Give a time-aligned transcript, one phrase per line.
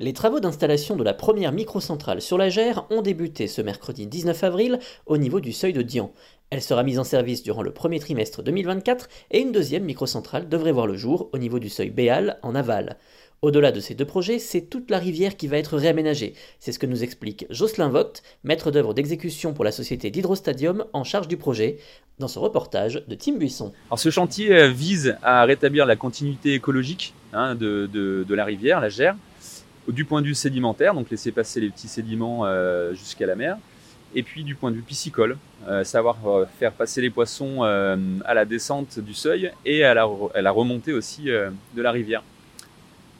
[0.00, 4.44] Les travaux d'installation de la première microcentrale sur la Gère ont débuté ce mercredi 19
[4.44, 6.12] avril au niveau du seuil de Dian.
[6.50, 10.70] Elle sera mise en service durant le premier trimestre 2024 et une deuxième microcentrale devrait
[10.70, 12.96] voir le jour au niveau du seuil Béal en aval.
[13.42, 16.34] Au-delà de ces deux projets, c'est toute la rivière qui va être réaménagée.
[16.60, 21.02] C'est ce que nous explique Jocelyn Vogt, maître d'œuvre d'exécution pour la société d'Hydrostadium en
[21.02, 21.78] charge du projet,
[22.20, 23.72] dans ce reportage de Tim Buisson.
[23.88, 28.80] Alors ce chantier euh, vise à rétablir la continuité écologique hein, de, de, la rivière,
[28.80, 29.16] la Gère,
[29.92, 33.56] du point de vue sédimentaire, donc laisser passer les petits sédiments euh, jusqu'à la mer,
[34.14, 38.34] et puis du point de vue piscicole, euh, savoir euh, faire passer les poissons à
[38.34, 42.22] la descente du seuil et à la, remontée aussi de la rivière.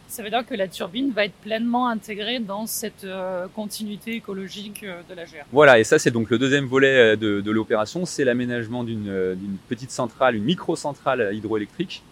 [0.08, 3.06] Ça veut dire que la turbine va être pleinement intégrée dans cette
[3.54, 5.44] continuité écologique de la Gère.
[5.52, 9.36] Voilà, et ça c'est donc le deuxième volet de, de l'opération, c'est l'aménagement d'une
[9.68, 12.02] petite centrale, une micro-centrale hydroélectrique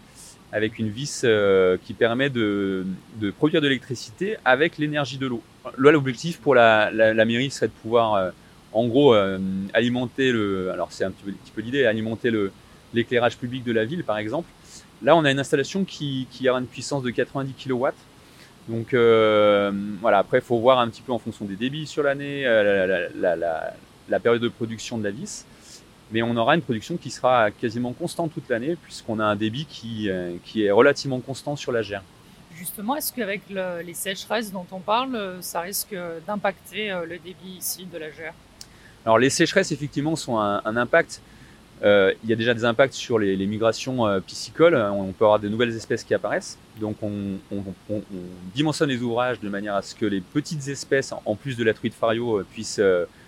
[0.51, 2.85] avec une vis euh, qui permet de,
[3.37, 5.41] produire de l'électricité avec l'énergie de l'eau.
[5.77, 6.91] Là, l'objectif pour la,
[7.25, 8.31] mairie serait de pouvoir, euh,
[8.71, 9.37] en gros, euh,
[9.73, 10.71] alimenter le.
[10.71, 12.31] Alors, c'est un petit peu, l'idée, alimenter
[12.93, 14.49] l'éclairage public de la ville, par exemple.
[15.03, 17.87] Là, on a une installation qui, qui aura une puissance de 90 kW.
[18.69, 18.93] Donc,
[20.01, 24.19] voilà, après, il faut voir un petit peu en fonction des débits sur l'année, la,
[24.19, 25.45] période de production de la vis
[26.11, 29.65] mais on aura une production qui sera quasiment constante toute l'année puisqu'on a un débit
[29.65, 32.03] qui, euh, qui est relativement constant sur la Gère.
[32.55, 37.85] Justement, est-ce qu'avec les sécheresses dont on parle, ça risque d'impacter euh, le débit ici
[37.91, 38.33] de la Gère
[39.05, 41.21] Alors les sécheresses, effectivement, sont un, impact.
[41.83, 44.75] Euh, il y a déjà des impacts sur les, migrations piscicoles.
[44.75, 46.57] On peut avoir de nouvelles espèces qui apparaissent.
[46.81, 47.37] Donc on,
[48.55, 51.75] dimensionne les ouvrages de manière à ce que les petites espèces, en plus de la
[51.75, 52.81] truite fario, puissent,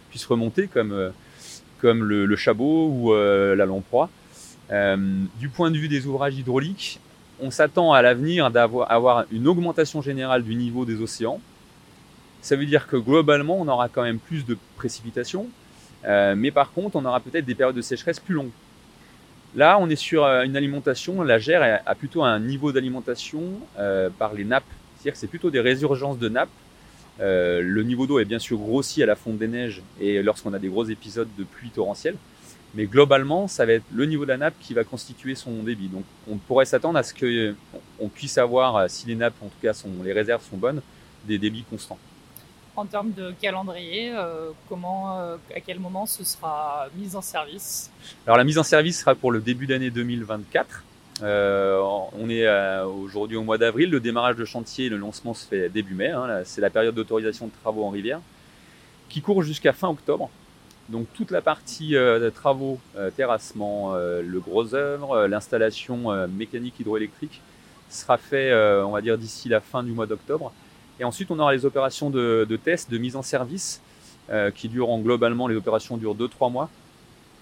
[0.09, 1.11] puissent remonter, comme
[1.81, 4.09] comme le, chabot ou euh, la lamproie.
[4.71, 4.97] Euh,
[5.39, 6.99] du point de vue des ouvrages hydrauliques,
[7.41, 11.39] on s'attend à l'avenir d'avoir avoir une augmentation générale du niveau des océans.
[12.41, 15.47] Ça veut dire que globalement, on aura quand même plus de précipitations,
[16.05, 18.51] euh, mais par contre, on aura peut-être des périodes de sécheresse plus longues.
[19.55, 23.41] Là, on est sur une alimentation, la Gère a plutôt un niveau d'alimentation
[24.19, 24.63] par les nappes,
[24.93, 26.49] c'est-à-dire que c'est plutôt des résurgences de nappes
[27.19, 30.53] euh, le niveau d'eau est bien sûr grossi à la fonte des neiges et lorsqu'on
[30.53, 32.15] a des gros épisodes de pluie torrentielle.
[32.75, 35.87] Mais globalement, ça va être le niveau de la nappe qui va constituer son débit.
[35.87, 39.59] Donc on pourrait s'attendre à ce qu'on puisse avoir, euh, si les nappes, en tout
[39.61, 40.81] cas sont, les réserves sont bonnes,
[41.25, 41.97] des débits constants.
[42.75, 45.19] En termes de calendrier, euh, comment,
[45.53, 47.91] à quel moment ce sera mis en service?
[48.25, 50.83] Alors la mise en service sera pour le début d'année 2024.
[51.21, 51.81] Euh,
[52.17, 55.69] on est euh, aujourd'hui au mois d'avril, le démarrage de chantier, le lancement se fait
[55.69, 58.21] début mai, hein, c'est la période d'autorisation de travaux en rivière,
[59.09, 60.29] qui court jusqu'à fin octobre.
[60.87, 62.79] Donc toute la partie euh, travaux,
[63.15, 67.41] terrassement, le gros œuvre, l'installation mécanique hydroélectrique
[67.89, 70.51] sera fait, on va dire, d'ici la fin du mois d'octobre.
[70.99, 73.81] Et ensuite, on aura les opérations de, de test, de mise en service,
[74.55, 76.69] qui durent globalement, les opérations durent 2-3 mois,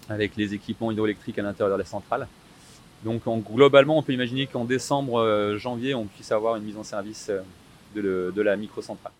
[0.09, 2.27] avec les équipements hydroélectriques à l'intérieur de la centrale.
[3.03, 6.77] Donc en, globalement, on peut imaginer qu'en décembre, euh, janvier, on puisse avoir une mise
[6.77, 7.41] en service euh,
[7.95, 9.13] de, le, de la microcentrale.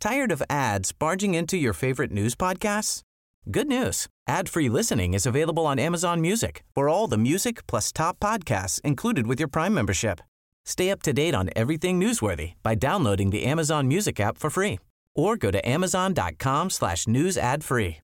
[0.00, 3.00] Tired of ads barging into your favorite news podcasts?
[3.50, 4.06] Good news.
[4.28, 9.26] Ad-free listening is available on Amazon Music for all the music plus top podcasts included
[9.26, 10.20] with your Prime membership.
[10.66, 14.78] Stay up to date on everything newsworthy by downloading the Amazon Music app for free
[15.14, 18.03] or go to amazon.com slash news ad free.